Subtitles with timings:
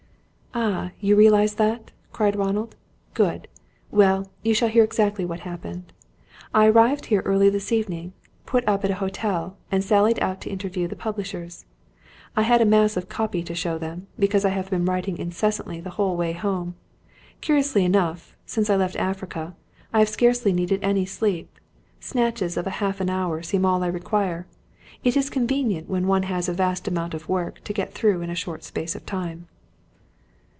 [0.53, 2.75] "Ah, you realise that?" cried Ronald.
[3.13, 3.47] "Good!
[3.89, 5.93] Well, you shall hear exactly what happened.
[6.53, 8.11] I arrived here early this morning,
[8.45, 11.63] put up at a hotel, and sallied out to interview the publishers.
[12.35, 15.79] I had a mass of 'copy' to show them, because I have been writing incessantly
[15.79, 16.75] the whole way home.
[17.39, 19.55] Curiously enough, since I left Africa,
[19.93, 21.59] I have scarcely needed any sleep.
[22.01, 24.47] Snatches of half an hour seem all I require.
[25.01, 28.29] It is convenient when one has a vast amount of work to get through in
[28.29, 29.47] a short space of time."